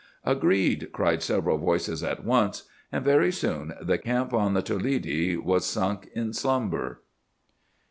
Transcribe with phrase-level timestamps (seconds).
[0.25, 5.63] "Agreed!" cried several voices at once; and very soon the camp on the Toledi was
[5.63, 7.03] sunk in slumber.